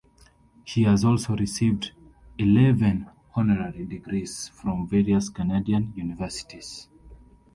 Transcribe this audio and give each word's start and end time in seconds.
She 0.63 0.81
has 0.85 1.05
also 1.05 1.35
received 1.35 1.91
eleven 2.39 3.07
honorary 3.35 3.85
degrees 3.85 4.47
from 4.47 4.87
various 4.87 5.29
Canadian 5.29 5.93
universities. 5.95 6.89